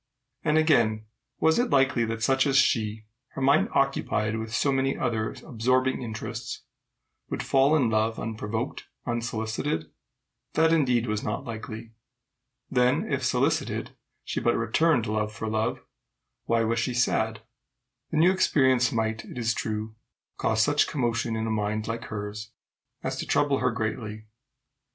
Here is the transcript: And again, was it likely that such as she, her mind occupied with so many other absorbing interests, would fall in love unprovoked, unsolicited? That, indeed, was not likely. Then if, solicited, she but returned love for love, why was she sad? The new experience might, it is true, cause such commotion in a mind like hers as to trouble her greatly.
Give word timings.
And 0.43 0.57
again, 0.57 1.05
was 1.39 1.59
it 1.59 1.69
likely 1.69 2.05
that 2.05 2.23
such 2.23 2.47
as 2.47 2.57
she, 2.57 3.05
her 3.33 3.41
mind 3.43 3.69
occupied 3.73 4.35
with 4.35 4.51
so 4.51 4.71
many 4.71 4.97
other 4.97 5.35
absorbing 5.45 6.01
interests, 6.01 6.63
would 7.29 7.43
fall 7.43 7.75
in 7.75 7.87
love 7.87 8.17
unprovoked, 8.19 8.85
unsolicited? 9.05 9.91
That, 10.53 10.73
indeed, 10.73 11.05
was 11.05 11.21
not 11.21 11.43
likely. 11.45 11.91
Then 12.67 13.13
if, 13.13 13.23
solicited, 13.23 13.91
she 14.23 14.39
but 14.39 14.55
returned 14.57 15.05
love 15.05 15.31
for 15.31 15.47
love, 15.47 15.83
why 16.45 16.63
was 16.63 16.79
she 16.79 16.95
sad? 16.95 17.43
The 18.09 18.17
new 18.17 18.31
experience 18.31 18.91
might, 18.91 19.23
it 19.23 19.37
is 19.37 19.53
true, 19.53 19.93
cause 20.35 20.63
such 20.63 20.87
commotion 20.87 21.35
in 21.35 21.45
a 21.45 21.51
mind 21.51 21.87
like 21.87 22.05
hers 22.05 22.49
as 23.03 23.17
to 23.17 23.27
trouble 23.27 23.59
her 23.59 23.69
greatly. 23.69 24.25